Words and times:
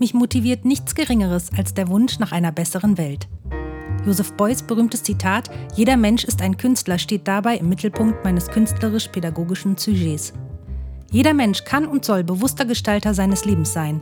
Mich 0.00 0.14
motiviert 0.14 0.64
nichts 0.64 0.94
Geringeres 0.94 1.50
als 1.56 1.74
der 1.74 1.88
Wunsch 1.88 2.20
nach 2.20 2.30
einer 2.30 2.52
besseren 2.52 2.98
Welt. 2.98 3.28
Joseph 4.06 4.32
Beuys 4.34 4.62
berühmtes 4.62 5.02
Zitat 5.02 5.50
Jeder 5.74 5.96
Mensch 5.96 6.24
ist 6.24 6.40
ein 6.40 6.56
Künstler 6.56 6.98
steht 6.98 7.26
dabei 7.26 7.56
im 7.56 7.68
Mittelpunkt 7.68 8.24
meines 8.24 8.48
künstlerisch-pädagogischen 8.48 9.76
Sujets. 9.76 10.32
Jeder 11.10 11.34
Mensch 11.34 11.64
kann 11.64 11.86
und 11.86 12.04
soll 12.04 12.22
bewusster 12.22 12.64
Gestalter 12.64 13.12
seines 13.12 13.44
Lebens 13.44 13.72
sein. 13.72 14.00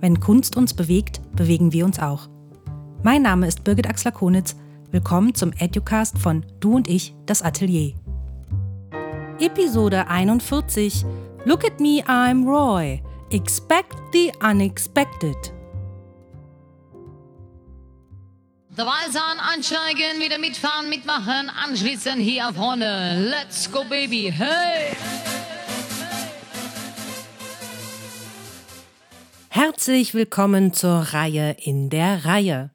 Wenn 0.00 0.20
Kunst 0.20 0.56
uns 0.56 0.74
bewegt, 0.74 1.20
bewegen 1.34 1.72
wir 1.72 1.86
uns 1.86 1.98
auch. 1.98 2.28
Mein 3.02 3.22
Name 3.22 3.46
ist 3.46 3.64
Birgit 3.64 3.88
Axler-Konitz. 3.88 4.56
Willkommen 4.90 5.34
zum 5.34 5.52
Educast 5.52 6.18
von 6.18 6.44
Du 6.60 6.76
und 6.76 6.86
ich, 6.86 7.14
das 7.24 7.40
Atelier. 7.40 7.94
Episode 9.38 10.06
41 10.08 11.06
Look 11.46 11.64
at 11.64 11.80
me, 11.80 12.02
I'm 12.06 12.44
Roy. 12.44 13.00
Expect 13.32 13.96
the 14.12 14.32
unexpected. 14.42 15.36
Dabei 18.74 19.08
sein, 19.08 19.38
ansteigen, 19.38 20.18
wieder 20.20 20.36
mitfahren, 20.38 20.88
mitmachen, 20.88 21.48
anschließen 21.48 22.18
hier 22.18 22.52
vorne. 22.52 23.30
Let's 23.30 23.70
go, 23.70 23.84
baby, 23.84 24.32
hey! 24.36 24.96
Herzlich 29.50 30.12
willkommen 30.12 30.72
zur 30.72 30.98
Reihe 31.12 31.56
in 31.62 31.88
der 31.88 32.24
Reihe. 32.24 32.70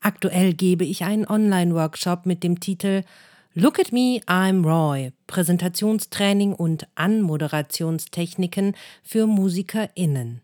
Aktuell 0.00 0.54
gebe 0.54 0.84
ich 0.84 1.04
einen 1.04 1.24
Online-Workshop 1.24 2.26
mit 2.26 2.42
dem 2.42 2.58
Titel 2.58 3.04
Look 3.56 3.78
at 3.78 3.92
Me, 3.92 4.20
I'm 4.26 4.64
Roy. 4.64 5.12
Präsentationstraining 5.28 6.54
und 6.54 6.88
Anmoderationstechniken 6.96 8.74
für 9.04 9.28
MusikerInnen. 9.28 10.40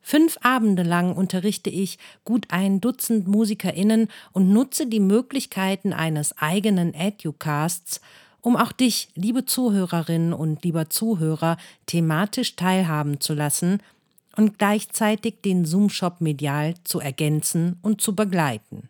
Fünf 0.00 0.36
Abende 0.42 0.82
lang 0.82 1.14
unterrichte 1.14 1.70
ich 1.70 1.98
gut 2.24 2.48
ein 2.48 2.80
Dutzend 2.80 3.28
MusikerInnen 3.28 4.08
und 4.32 4.52
nutze 4.52 4.88
die 4.88 4.98
Möglichkeiten 4.98 5.92
eines 5.92 6.36
eigenen 6.36 6.94
Educasts, 6.94 8.00
um 8.40 8.56
auch 8.56 8.72
dich, 8.72 9.10
liebe 9.14 9.44
Zuhörerinnen 9.44 10.32
und 10.32 10.64
lieber 10.64 10.90
Zuhörer, 10.90 11.58
thematisch 11.86 12.56
teilhaben 12.56 13.20
zu 13.20 13.34
lassen 13.34 13.78
und 14.36 14.58
gleichzeitig 14.58 15.42
den 15.44 15.64
Zoom-Shop 15.64 16.20
medial 16.20 16.74
zu 16.82 16.98
ergänzen 16.98 17.78
und 17.82 18.00
zu 18.00 18.16
begleiten. 18.16 18.89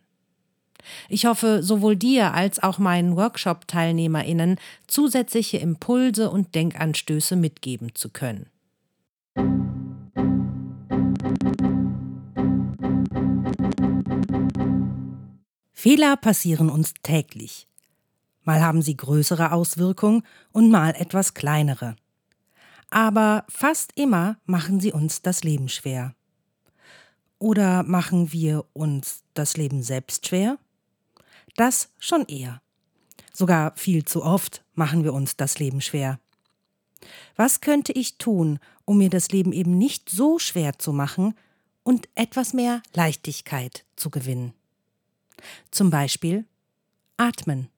Ich 1.09 1.27
hoffe, 1.27 1.62
sowohl 1.62 1.97
dir 1.97 2.34
als 2.34 2.62
auch 2.62 2.78
meinen 2.78 3.17
Workshop-TeilnehmerInnen 3.17 4.56
zusätzliche 4.87 5.59
Impulse 5.59 6.31
und 6.31 6.55
Denkanstöße 6.55 7.37
mitgeben 7.37 7.95
zu 7.95 8.11
können. 8.11 8.47
Fehler 15.72 16.17
passieren 16.19 16.69
uns 16.69 16.92
täglich. 17.03 17.67
Mal 18.42 18.61
haben 18.61 18.83
sie 18.83 18.97
größere 18.97 19.53
Auswirkungen 19.53 20.25
und 20.53 20.70
mal 20.70 20.94
etwas 20.94 21.34
kleinere. 21.34 21.97
Aber 22.91 23.44
fast 23.48 23.92
immer 23.94 24.37
machen 24.44 24.81
sie 24.81 24.92
uns 24.92 25.22
das 25.22 25.42
Leben 25.42 25.69
schwer. 25.69 26.15
Oder 27.39 27.83
machen 27.84 28.33
wir 28.33 28.67
uns 28.75 29.22
das 29.33 29.56
Leben 29.56 29.83
selbst 29.83 30.28
schwer? 30.28 30.59
Das 31.56 31.91
schon 31.98 32.25
eher. 32.27 32.62
Sogar 33.33 33.77
viel 33.77 34.05
zu 34.05 34.23
oft 34.25 34.65
machen 34.75 35.05
wir 35.05 35.12
uns 35.12 35.37
das 35.37 35.59
Leben 35.59 35.81
schwer. 35.81 36.19
Was 37.37 37.61
könnte 37.61 37.93
ich 37.93 38.19
tun, 38.19 38.59
um 38.84 38.98
mir 38.98 39.11
das 39.11 39.31
Leben 39.31 39.53
eben 39.53 39.78
nicht 39.78 40.11
so 40.11 40.39
schwer 40.39 40.78
zu 40.78 40.93
machen 40.93 41.34
und 41.83 42.09
etwas 42.15 42.53
mehr 42.53 42.83
Leichtigkeit 42.95 43.84
zu 43.97 44.11
gewinnen? 44.11 44.53
Zum 45.71 45.91
Beispiel 45.91 46.44
atmen. 47.16 47.69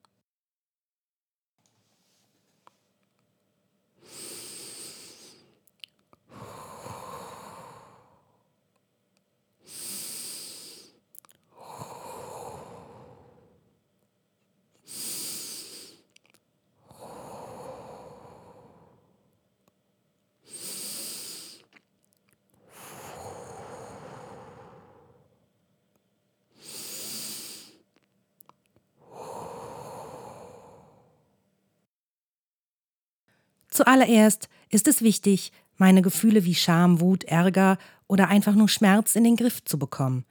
Zuallererst 33.83 34.49
ist 34.71 34.87
es 34.87 35.03
wichtig, 35.03 35.51
meine 35.77 36.03
Gefühle 36.03 36.45
wie 36.45 36.55
Scham, 36.55 37.01
Wut, 37.01 37.25
Ärger 37.25 37.79
oder 38.07 38.29
einfach 38.29 38.55
nur 38.55 38.69
Schmerz 38.69 39.17
in 39.17 39.25
den 39.25 39.35
Griff 39.35 39.65
zu 39.65 39.77
bekommen. 39.77 40.25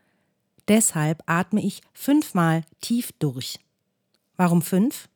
Deshalb 0.69 1.21
atme 1.25 1.61
ich 1.61 1.81
fünfmal 1.91 2.63
tief 2.79 3.11
durch. 3.19 3.59
Warum 4.37 4.61
fünf? 4.61 5.09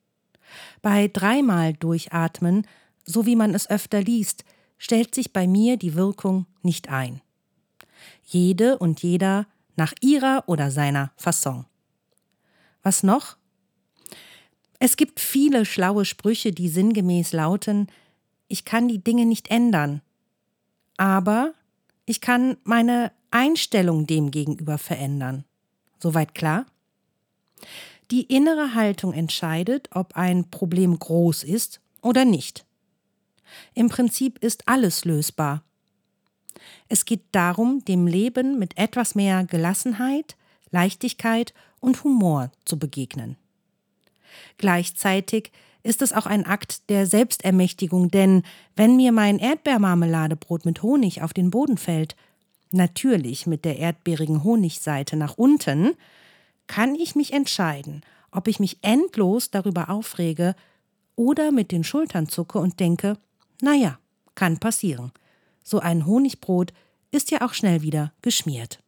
Bei 0.82 1.08
dreimal 1.08 1.76
durchatmen, 1.76 2.68
so 3.06 3.26
wie 3.26 3.38
man 3.38 3.54
es 3.54 3.70
öfter 3.70 4.02
liest, 4.02 4.44
stellt 4.78 5.16
sich 5.16 5.32
bei 5.32 5.48
mir 5.48 5.78
die 5.78 5.96
Wirkung 5.96 6.46
nicht 6.62 6.90
ein. 6.90 7.22
Jede 8.26 8.78
und 8.80 9.02
jeder 9.02 9.48
nach 9.78 9.94
ihrer 10.02 10.44
oder 10.48 10.72
seiner 10.72 11.14
Fasson. 11.16 11.68
Was 12.84 13.02
noch? 13.02 13.38
Es 14.80 14.98
gibt 14.98 15.22
viele 15.22 15.64
schlaue 15.64 16.04
Sprüche, 16.04 16.52
die 16.52 16.68
sinngemäß 16.68 17.32
lauten, 17.32 17.88
ich 18.48 18.66
kann 18.66 18.88
die 18.88 19.04
Dinge 19.04 19.26
nicht 19.26 19.50
ändern. 19.50 20.02
Aber 20.98 21.54
ich 22.06 22.22
kann 22.22 22.58
meine 22.64 23.12
Einstellung 23.32 24.08
dem 24.08 24.32
gegenüber 24.32 24.78
verändern. 24.78 25.44
Soweit 26.00 26.36
klar? 26.36 26.66
Die 28.12 28.24
innere 28.24 28.76
Haltung 28.76 29.14
entscheidet, 29.14 29.90
ob 29.92 30.16
ein 30.16 30.50
Problem 30.52 30.98
groß 30.98 31.44
ist 31.44 31.82
oder 32.02 32.24
nicht. 32.24 32.66
Im 33.74 33.90
Prinzip 33.90 34.40
ist 34.40 34.68
alles 34.68 35.06
lösbar. 35.06 35.64
Es 36.88 37.06
geht 37.06 37.24
darum, 37.32 37.84
dem 37.86 38.08
Leben 38.08 38.60
mit 38.60 38.78
etwas 38.78 39.16
mehr 39.16 39.44
Gelassenheit, 39.44 40.36
Leichtigkeit 40.72 41.54
und 41.80 42.04
Humor 42.04 42.52
zu 42.64 42.78
begegnen. 42.78 43.38
Gleichzeitig 44.58 45.52
ist 45.86 46.02
es 46.02 46.14
auch 46.14 46.26
ein 46.26 46.48
Akt 46.48 46.90
der 46.90 47.06
Selbstermächtigung, 47.06 48.10
denn 48.10 48.42
wenn 48.76 48.96
mir 48.96 49.12
mein 49.12 49.38
Erdbeermarmeladebrot 49.38 50.66
mit 50.66 50.82
Honig 50.82 51.22
auf 51.22 51.32
den 51.32 51.52
Boden 51.52 51.78
fällt, 51.78 52.16
natürlich 52.72 53.46
mit 53.46 53.66
der 53.66 53.78
erdbeerigen 53.78 54.44
Honigseite 54.44 55.16
nach 55.16 55.38
unten, 55.38 55.94
kann 56.66 56.96
ich 56.96 57.16
mich 57.16 57.34
entscheiden, 57.34 58.02
ob 58.32 58.48
ich 58.48 58.60
mich 58.60 58.80
endlos 58.82 59.52
darüber 59.52 59.92
aufrege 59.92 60.56
oder 61.16 61.52
mit 61.52 61.72
den 61.72 61.84
Schultern 61.84 62.28
zucke 62.28 62.58
und 62.58 62.80
denke, 62.80 63.18
naja, 63.62 64.00
kann 64.34 64.58
passieren. 64.58 65.12
So 65.64 65.80
ein 65.80 66.08
Honigbrot 66.08 66.74
ist 67.12 67.30
ja 67.30 67.42
auch 67.46 67.54
schnell 67.54 67.84
wieder 67.84 68.12
geschmiert. 68.24 68.80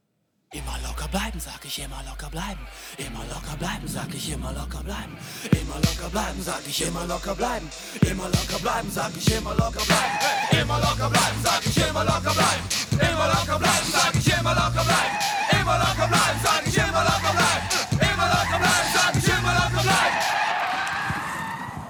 Immer 0.51 0.79
locker 0.81 1.09
bleiben, 1.09 1.39
sag 1.41 1.59
ich, 1.65 1.77
immer 1.83 2.01
locker 2.07 2.29
bleiben. 2.29 2.61
Immer 2.97 3.25
locker 3.27 3.57
bleiben, 3.59 3.85
sag 3.85 4.13
ich, 4.13 4.31
immer 4.31 4.53
locker 4.53 4.81
bleiben. 4.81 5.17
Immer 5.51 5.75
locker 5.75 6.09
bleiben, 6.09 6.41
sag 6.41 6.65
ich, 6.65 6.87
immer 6.87 7.05
locker 7.05 7.35
bleiben. 7.35 7.69
Immer 8.09 8.29
locker 8.29 8.57
bleiben, 8.59 8.89
sag 8.89 9.11
ich, 9.17 9.27
immer 9.35 9.53
locker 9.55 9.83
bleiben. 9.83 10.17
Immer 10.51 10.79
locker 10.79 11.09
bleiben, 11.09 11.41
sag 11.43 11.65
ich, 11.65 11.77
immer 11.77 12.05
locker 12.05 12.33
bleiben. 12.33 12.63
Immer 13.11 13.27
locker 13.27 13.59
bleiben, 13.59 13.91
sag 13.91 14.15
ich, 14.15 14.27
immer 14.27 14.55
locker 14.55 14.83
bleiben. 14.87 15.17
Immer 15.51 15.77
locker 15.79 16.07
bleiben, 16.07 16.39
sag 16.41 16.65
ich, 16.65 16.77
immer 16.77 17.03
locker 17.03 17.33
bleiben. 17.35 17.67
Immer 17.91 18.27
locker 18.31 18.59
bleiben, 18.63 18.89
sag 18.95 19.15
ich, 19.17 19.27
immer 19.27 19.53
locker 19.53 19.83
bleiben. 19.83 20.17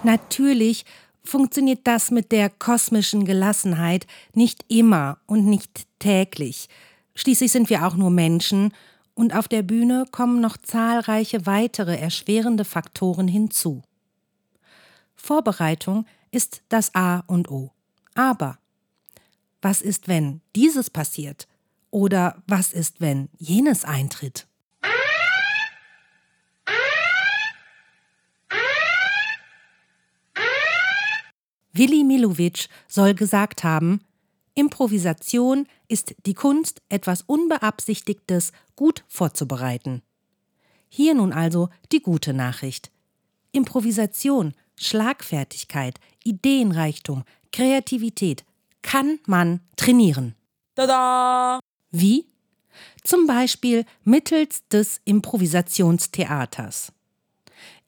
Natürlich 0.01 0.83
funktioniert 1.23 1.81
das 1.83 2.09
mit 2.09 2.31
der 2.31 2.49
kosmischen 2.49 3.23
Gelassenheit 3.23 4.07
nicht 4.33 4.65
immer 4.67 5.19
und 5.27 5.45
nicht 5.45 5.85
täglich. 5.99 6.69
Schließlich 7.17 7.51
sind 7.51 7.71
wir 7.71 7.87
auch 7.87 7.95
nur 7.95 8.11
Menschen 8.11 8.71
und 9.15 9.35
auf 9.35 9.47
der 9.47 9.63
Bühne 9.63 10.05
kommen 10.11 10.39
noch 10.39 10.55
zahlreiche 10.55 11.47
weitere 11.47 11.97
erschwerende 11.97 12.63
Faktoren 12.63 13.27
hinzu. 13.27 13.81
Vorbereitung 15.15 16.05
ist 16.29 16.61
das 16.69 16.93
A 16.93 17.23
und 17.25 17.49
O. 17.49 17.71
Aber 18.13 18.59
was 19.63 19.81
ist, 19.81 20.07
wenn 20.07 20.41
dieses 20.55 20.91
passiert? 20.91 21.47
Oder 21.89 22.43
was 22.45 22.71
ist, 22.71 23.01
wenn 23.01 23.29
jenes 23.39 23.83
eintritt? 23.83 24.45
Willi 31.73 32.03
Milovic 32.03 32.69
soll 32.87 33.15
gesagt 33.15 33.63
haben, 33.63 34.01
Improvisation 34.57 35.67
ist 35.87 36.15
die 36.25 36.33
Kunst, 36.33 36.81
etwas 36.89 37.21
Unbeabsichtigtes 37.21 38.53
gut 38.75 39.03
vorzubereiten. 39.07 40.01
Hier 40.89 41.13
nun 41.13 41.31
also 41.31 41.69
die 41.91 42.01
gute 42.01 42.33
Nachricht. 42.33 42.89
Improvisation, 43.51 44.55
Schlagfertigkeit, 44.75 45.99
Ideenreichtum, 46.23 47.23
Kreativität 47.51 48.45
kann 48.81 49.19
man 49.27 49.59
trainieren. 49.75 50.33
Tada! 50.73 51.59
Wie? 51.91 52.25
Zum 53.03 53.27
Beispiel 53.27 53.85
mittels 54.05 54.67
des 54.69 55.01
Improvisationstheaters. 55.05 56.91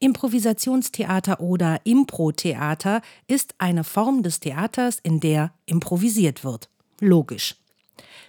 Improvisationstheater 0.00 1.40
oder 1.40 1.80
Improtheater 1.84 3.02
ist 3.26 3.54
eine 3.58 3.84
Form 3.84 4.22
des 4.22 4.40
Theaters, 4.40 4.98
in 5.02 5.20
der 5.20 5.52
improvisiert 5.66 6.42
wird. 6.42 6.68
Logisch. 7.00 7.56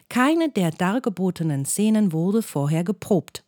Keine 0.09 0.49
der 0.49 0.71
dargebotenen 0.71 1.65
Szenen 1.65 2.11
wurde 2.11 2.41
vorher 2.41 2.83
geprobt. 2.83 3.43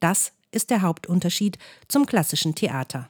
Das 0.00 0.32
ist 0.50 0.70
der 0.70 0.82
Hauptunterschied 0.82 1.58
zum 1.86 2.06
klassischen 2.06 2.56
Theater. 2.56 3.08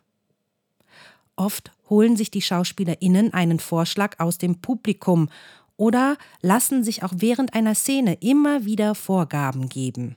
Oft 1.36 1.72
holen 1.88 2.16
sich 2.16 2.30
die 2.30 2.42
SchauspielerInnen 2.42 3.32
einen 3.32 3.58
Vorschlag 3.58 4.20
aus 4.20 4.36
dem 4.36 4.60
Publikum 4.60 5.30
oder 5.78 6.18
lassen 6.42 6.84
sich 6.84 7.02
auch 7.02 7.12
während 7.16 7.54
einer 7.54 7.74
Szene 7.74 8.18
immer 8.20 8.66
wieder 8.66 8.94
Vorgaben 8.94 9.70
geben. 9.70 10.16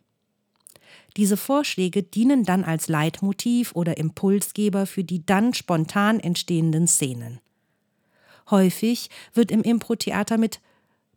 Diese 1.18 1.38
Vorschläge 1.38 2.02
dienen 2.02 2.44
dann 2.44 2.64
als 2.64 2.88
Leitmotiv 2.88 3.74
oder 3.76 3.98
Impulsgeber 3.98 4.86
für 4.86 5.04
die 5.04 5.26
dann 5.26 5.54
spontan 5.54 6.20
entstehenden 6.20 6.88
Szenen. 6.88 7.40
Häufig 8.50 9.10
wird 9.34 9.52
im 9.52 9.62
Improtheater 9.62 10.38
mit 10.38 10.60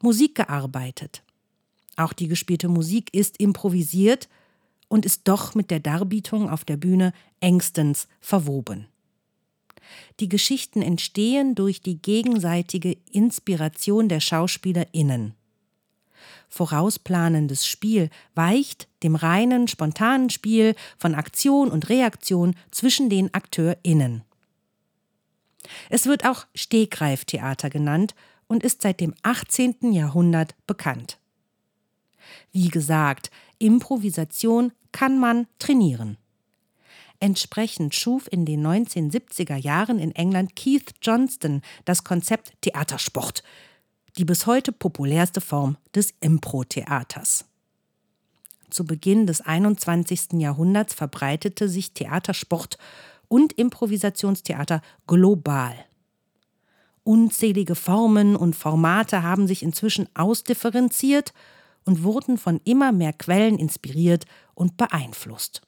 Musik 0.03 0.35
gearbeitet. 0.35 1.23
Auch 1.97 2.13
die 2.13 2.29
gespielte 2.29 2.69
Musik 2.69 3.13
ist 3.15 3.41
improvisiert 3.41 4.29
und 4.89 5.07
ist 5.07 5.23
doch 5.25 5.55
mit 5.55 5.71
der 5.71 5.81
Darbietung 5.81 6.51
auf 6.51 6.65
der 6.65 6.77
Bühne 6.77 7.13
engstens 7.41 8.07
verwoben. 8.21 8.87
Die 10.21 10.29
Geschichten 10.29 10.83
entstehen 10.83 11.55
durch 11.55 11.81
die 11.81 12.01
gegenseitige 12.01 12.97
Inspiration 13.11 14.09
der 14.09 14.21
SchauspielerInnen 14.21 15.35
vorausplanendes 16.49 17.67
Spiel 17.67 18.11
weicht 18.34 18.88
dem 19.02 19.14
reinen, 19.14 19.69
spontanen 19.69 20.31
Spiel 20.31 20.75
von 20.99 21.14
Aktion 21.14 21.70
und 21.70 21.88
Reaktion 21.88 22.55
zwischen 22.70 23.11
den 23.11 23.32
AkteurInnen. 23.32 24.23
Es 25.90 26.06
wird 26.06 26.25
auch 26.25 26.46
Stegreiftheater 26.55 27.70
genannt 27.70 28.14
und 28.46 28.62
ist 28.62 28.82
seit 28.82 29.00
dem 29.00 29.14
18. 29.23 29.93
Jahrhundert 29.93 30.55
bekannt. 30.67 31.19
Wie 32.52 32.69
gesagt, 32.69 33.31
Improvisation 33.58 34.73
kann 34.93 35.19
man 35.19 35.46
trainieren. 35.58 36.17
Entsprechend 37.19 37.94
schuf 37.94 38.28
in 38.31 38.44
den 38.44 38.67
1970er 38.67 39.56
Jahren 39.56 39.99
in 39.99 40.14
England 40.14 40.55
Keith 40.55 40.94
Johnston 41.00 41.62
das 41.84 42.05
Konzept 42.05 42.52
Theatersport, 42.61 43.43
die 44.19 44.25
bis 44.25 44.47
heute 44.47 44.73
populärste 44.73 45.41
Form 45.41 45.77
des 45.95 46.15
Impro-Theaters. 46.21 47.45
Zu 48.71 48.85
Beginn 48.85 49.27
des 49.27 49.41
21. 49.43 50.35
Jahrhunderts 50.35 50.95
verbreitete 50.95 51.69
sich 51.69 51.93
Theatersport 51.93 52.79
und 53.29 53.53
Improvisationstheater 53.53 54.83
global. 55.07 55.75
Unzählige 57.05 57.75
Formen 57.75 58.35
und 58.35 58.57
Formate 58.57 59.23
haben 59.23 59.47
sich 59.47 59.63
inzwischen 59.63 60.09
ausdifferenziert 60.15 61.33
und 61.85 62.03
wurden 62.03 62.37
von 62.37 62.61
immer 62.65 62.91
mehr 62.91 63.12
Quellen 63.12 63.59
inspiriert 63.59 64.25
und 64.55 64.77
beeinflusst. 64.77 65.66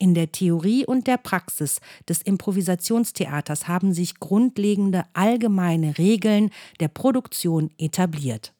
In 0.00 0.14
der 0.14 0.32
Theorie 0.32 0.86
und 0.86 1.06
der 1.06 1.18
Praxis 1.18 1.78
des 2.08 2.22
Improvisationstheaters 2.22 3.68
haben 3.68 3.92
sich 3.92 4.18
grundlegende 4.18 5.04
allgemeine 5.12 5.98
Regeln 5.98 6.48
der 6.80 6.88
Produktion 6.88 7.70
etabliert. 7.76 8.54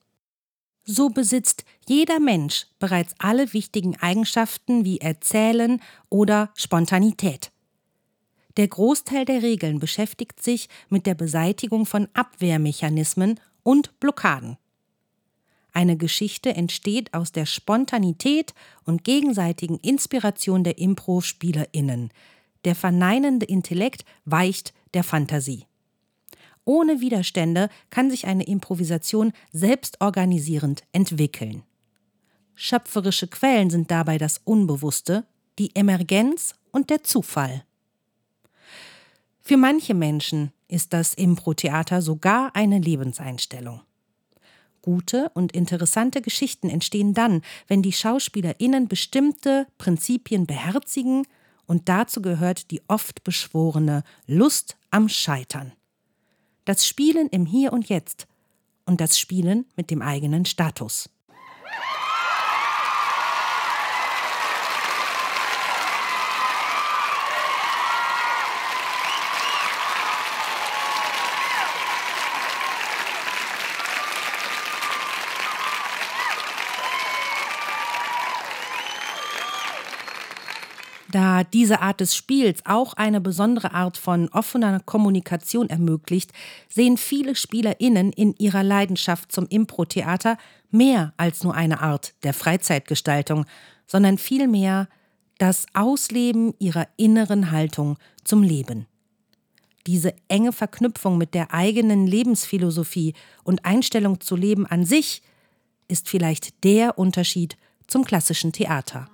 So 0.85 1.09
besitzt 1.09 1.65
jeder 1.89 2.21
Mensch 2.21 2.67
bereits 2.79 3.15
alle 3.19 3.55
wichtigen 3.55 3.97
Eigenschaften 3.97 4.85
wie 4.85 4.99
Erzählen 4.99 5.81
oder 6.11 6.51
Spontanität. 6.57 7.51
Der 8.59 8.69
Großteil 8.69 9.25
der 9.25 9.43
Regeln 9.43 9.79
beschäftigt 9.79 10.43
sich 10.43 10.69
mit 10.91 11.07
der 11.07 11.15
Beseitigung 11.15 11.87
von 11.87 12.07
Abwehrmechanismen 12.13 13.41
und 13.63 13.99
Blockaden. 13.99 14.59
Eine 15.73 15.97
Geschichte 15.97 16.55
entsteht 16.55 17.15
aus 17.15 17.33
der 17.33 17.47
Spontanität 17.47 18.55
und 18.85 19.05
gegenseitigen 19.05 19.79
Inspiration 19.79 20.65
der 20.65 20.79
Impro-SpielerInnen. 20.79 22.11
Der 22.65 22.75
verneinende 22.75 23.47
Intellekt 23.47 24.05
weicht 24.25 24.75
der 24.95 25.05
Fantasie. 25.05 25.67
Ohne 26.65 27.01
Widerstände 27.01 27.69
kann 27.89 28.11
sich 28.11 28.27
eine 28.27 28.45
Improvisation 28.45 29.33
selbstorganisierend 29.53 30.83
entwickeln. 30.93 31.63
Schöpferische 32.55 33.29
Quellen 33.29 33.71
sind 33.71 33.91
dabei 33.91 34.19
das 34.19 34.41
Unbewusste, 34.45 35.25
die 35.59 35.75
Emergenz 35.75 36.55
und 36.73 36.91
der 36.91 37.03
Zufall. 37.03 37.65
Für 39.41 39.57
manche 39.57 39.95
Menschen 39.95 40.53
ist 40.69 40.93
das 40.93 41.15
Impro-Theater 41.15 42.03
sogar 42.03 42.55
eine 42.55 42.79
Lebenseinstellung. 42.79 43.81
Gute 44.83 45.31
und 45.35 45.53
interessante 45.53 46.23
Geschichten 46.23 46.69
entstehen 46.69 47.15
dann, 47.15 47.43
wenn 47.69 47.83
die 47.83 47.93
SchauspielerInnen 47.93 48.89
bestimmte 48.89 49.67
Prinzipien 49.79 50.47
beherzigen 50.47 51.27
und 51.67 51.89
dazu 51.89 52.21
gehört 52.23 52.71
die 52.71 52.83
oft 52.89 53.23
beschworene 53.23 54.03
Lust 54.27 54.77
am 54.91 55.09
Scheitern. 55.09 55.73
Das 56.65 56.87
Spielen 56.87 57.29
im 57.29 57.47
Hier 57.47 57.73
und 57.73 57.89
Jetzt 57.89 58.27
und 58.87 59.01
das 59.01 59.19
Spielen 59.19 59.67
mit 59.77 59.91
dem 59.91 60.03
eigenen 60.03 60.45
Status. 60.45 61.11
Da 81.11 81.45
diese 81.45 81.81
Art 81.81 82.01
des 82.01 82.15
Spiels 82.15 82.61
auch 82.67 82.95
eine 82.95 83.21
besondere 83.21 83.73
Art 83.73 83.97
von 83.97 84.29
offener 84.29 84.81
Kommunikation 84.81 85.69
ermöglicht, 85.69 86.33
sehen 86.69 86.97
viele 86.97 87.35
SpielerInnen 87.35 88.13
in 88.13 88.35
ihrer 88.37 88.63
Leidenschaft 88.63 89.33
zum 89.33 89.47
Impro-Theater 89.49 90.37
mehr 90.71 91.13
als 91.17 91.43
nur 91.43 91.55
eine 91.55 91.81
Art 91.81 92.15
der 92.23 92.35
Freizeitgestaltung, 92.35 93.47
sondern 93.87 94.19
vielmehr 94.19 94.89
das 95.39 95.67
Ausleben 95.73 96.55
ihrer 96.59 96.87
inneren 96.97 97.51
Haltung 97.51 97.97
zum 98.23 98.43
Leben. 98.43 98.87
Diese 99.87 100.15
enge 100.29 100.53
Verknüpfung 100.53 101.19
mit 101.19 101.35
der 101.35 101.53
eigenen 101.55 102.07
Lebensphilosophie 102.07 103.15
und 103.43 103.65
Einstellung 103.65 104.21
zu 104.21 104.37
Leben 104.37 104.67
an 104.67 104.85
sich 104.85 105.23
ist 105.89 106.09
vielleicht 106.09 106.63
der 106.63 106.99
Unterschied 106.99 107.57
zum 107.87 108.05
klassischen 108.05 108.53
Theater. 108.53 109.09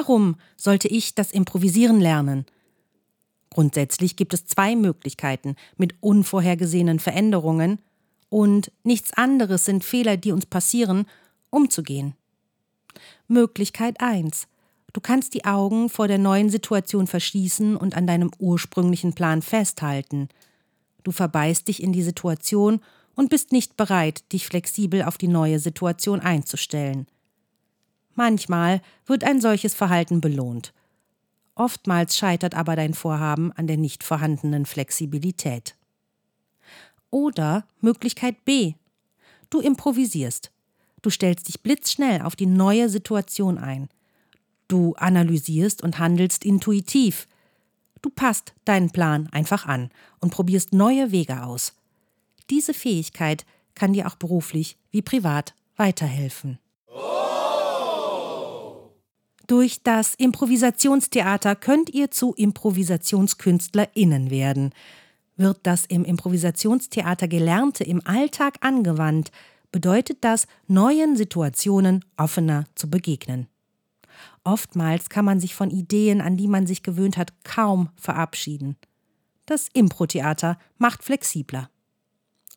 Warum 0.00 0.36
sollte 0.56 0.86
ich 0.86 1.16
das 1.16 1.32
Improvisieren 1.32 2.00
lernen? 2.00 2.46
Grundsätzlich 3.50 4.14
gibt 4.14 4.32
es 4.32 4.46
zwei 4.46 4.76
Möglichkeiten 4.76 5.56
mit 5.76 5.96
unvorhergesehenen 5.98 7.00
Veränderungen 7.00 7.80
und 8.28 8.70
nichts 8.84 9.12
anderes 9.14 9.64
sind 9.64 9.82
Fehler, 9.82 10.16
die 10.16 10.30
uns 10.30 10.46
passieren, 10.46 11.06
umzugehen. 11.50 12.14
Möglichkeit 13.26 14.00
1. 14.00 14.46
Du 14.92 15.00
kannst 15.00 15.34
die 15.34 15.44
Augen 15.44 15.88
vor 15.88 16.06
der 16.06 16.18
neuen 16.18 16.48
Situation 16.48 17.08
verschließen 17.08 17.76
und 17.76 17.96
an 17.96 18.06
deinem 18.06 18.30
ursprünglichen 18.38 19.14
Plan 19.14 19.42
festhalten. 19.42 20.28
Du 21.02 21.10
verbeißt 21.10 21.66
dich 21.66 21.82
in 21.82 21.92
die 21.92 22.04
Situation 22.04 22.80
und 23.16 23.30
bist 23.30 23.50
nicht 23.50 23.76
bereit, 23.76 24.32
dich 24.32 24.46
flexibel 24.46 25.02
auf 25.02 25.18
die 25.18 25.26
neue 25.26 25.58
Situation 25.58 26.20
einzustellen. 26.20 27.08
Manchmal 28.18 28.82
wird 29.06 29.22
ein 29.22 29.40
solches 29.40 29.74
Verhalten 29.76 30.20
belohnt. 30.20 30.74
Oftmals 31.54 32.18
scheitert 32.18 32.56
aber 32.56 32.74
dein 32.74 32.92
Vorhaben 32.92 33.52
an 33.52 33.68
der 33.68 33.76
nicht 33.76 34.02
vorhandenen 34.02 34.66
Flexibilität. 34.66 35.76
Oder 37.10 37.64
Möglichkeit 37.80 38.44
B. 38.44 38.74
Du 39.50 39.60
improvisierst. 39.60 40.50
Du 41.00 41.10
stellst 41.10 41.46
dich 41.46 41.62
blitzschnell 41.62 42.22
auf 42.22 42.34
die 42.34 42.46
neue 42.46 42.88
Situation 42.88 43.56
ein. 43.56 43.88
Du 44.66 44.94
analysierst 44.96 45.80
und 45.80 46.00
handelst 46.00 46.44
intuitiv. 46.44 47.28
Du 48.02 48.10
passt 48.10 48.52
deinen 48.64 48.90
Plan 48.90 49.28
einfach 49.30 49.64
an 49.64 49.90
und 50.18 50.32
probierst 50.32 50.72
neue 50.72 51.12
Wege 51.12 51.44
aus. 51.44 51.72
Diese 52.50 52.74
Fähigkeit 52.74 53.46
kann 53.76 53.92
dir 53.92 54.08
auch 54.08 54.16
beruflich 54.16 54.76
wie 54.90 55.02
privat 55.02 55.54
weiterhelfen. 55.76 56.58
Durch 59.48 59.82
das 59.82 60.14
Improvisationstheater 60.14 61.56
könnt 61.56 61.88
ihr 61.88 62.10
zu 62.10 62.34
ImprovisationskünstlerInnen 62.34 64.30
werden. 64.30 64.74
Wird 65.38 65.60
das 65.62 65.86
im 65.86 66.04
Improvisationstheater 66.04 67.28
Gelernte 67.28 67.82
im 67.82 68.06
Alltag 68.06 68.58
angewandt, 68.60 69.32
bedeutet 69.72 70.18
das, 70.20 70.46
neuen 70.66 71.16
Situationen 71.16 72.04
offener 72.18 72.66
zu 72.74 72.90
begegnen. 72.90 73.46
Oftmals 74.44 75.08
kann 75.08 75.24
man 75.24 75.40
sich 75.40 75.54
von 75.54 75.70
Ideen, 75.70 76.20
an 76.20 76.36
die 76.36 76.48
man 76.48 76.66
sich 76.66 76.82
gewöhnt 76.82 77.16
hat, 77.16 77.32
kaum 77.42 77.88
verabschieden. 77.96 78.76
Das 79.46 79.68
Impro-Theater 79.72 80.58
macht 80.76 81.02
flexibler. 81.02 81.70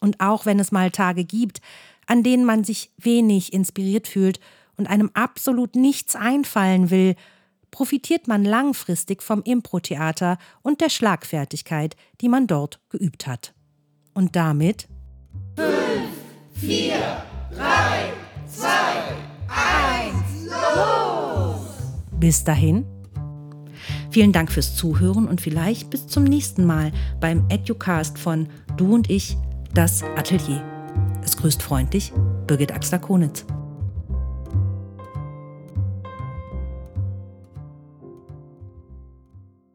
Und 0.01 0.19
auch 0.19 0.45
wenn 0.45 0.59
es 0.59 0.73
mal 0.73 0.91
Tage 0.91 1.23
gibt, 1.23 1.61
an 2.05 2.21
denen 2.21 2.43
man 2.43 2.65
sich 2.65 2.91
wenig 2.97 3.53
inspiriert 3.53 4.09
fühlt 4.09 4.41
und 4.77 4.87
einem 4.87 5.11
absolut 5.13 5.75
nichts 5.75 6.15
einfallen 6.15 6.89
will, 6.89 7.15
profitiert 7.71 8.27
man 8.27 8.43
langfristig 8.43 9.23
vom 9.23 9.41
Impro-Theater 9.43 10.37
und 10.61 10.81
der 10.81 10.89
Schlagfertigkeit, 10.89 11.95
die 12.19 12.29
man 12.29 12.47
dort 12.47 12.79
geübt 12.89 13.27
hat. 13.27 13.53
Und 14.13 14.35
damit 14.35 14.87
5, 15.55 15.71
4, 16.53 17.23
3, 17.55 18.13
2, 18.47 18.67
1, 19.47 20.49
los! 20.49 21.59
Bis 22.19 22.43
dahin. 22.43 22.85
Vielen 24.11 24.33
Dank 24.33 24.51
fürs 24.51 24.75
Zuhören 24.75 25.27
und 25.27 25.39
vielleicht 25.39 25.89
bis 25.89 26.07
zum 26.07 26.25
nächsten 26.25 26.65
Mal 26.65 26.91
beim 27.21 27.45
Educast 27.49 28.19
von 28.19 28.49
Du 28.75 28.93
und 28.93 29.09
ich, 29.09 29.37
das 29.73 30.03
Atelier. 30.17 30.61
Es 31.23 31.37
grüßt 31.37 31.63
freundlich 31.63 32.11
Birgit 32.45 32.73
Axler-Konitz. 32.73 33.45